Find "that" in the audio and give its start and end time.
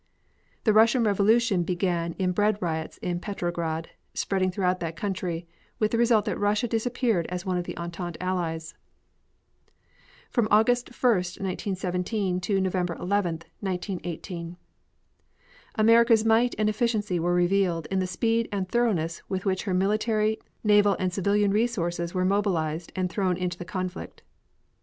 4.79-4.95, 6.25-6.39